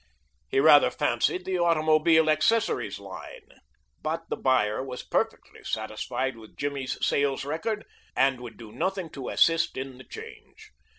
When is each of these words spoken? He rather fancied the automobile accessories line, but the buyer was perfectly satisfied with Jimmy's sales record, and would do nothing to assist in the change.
He 0.47 0.59
rather 0.59 0.89
fancied 0.89 1.45
the 1.45 1.59
automobile 1.59 2.27
accessories 2.27 2.97
line, 2.97 3.59
but 4.01 4.23
the 4.31 4.35
buyer 4.35 4.83
was 4.83 5.03
perfectly 5.05 5.63
satisfied 5.63 6.37
with 6.37 6.57
Jimmy's 6.57 6.97
sales 7.05 7.45
record, 7.45 7.85
and 8.15 8.41
would 8.41 8.57
do 8.57 8.71
nothing 8.71 9.11
to 9.11 9.29
assist 9.29 9.77
in 9.77 9.99
the 9.99 10.03
change. 10.03 10.71